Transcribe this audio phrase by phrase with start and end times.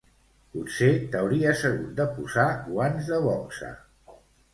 [0.53, 3.71] Potser t'hauries hagut de posar guants de boxa.